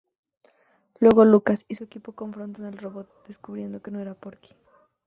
[0.99, 4.55] Luego Lucas y su equipo confrontan al robot, descubriendo que no era Porky.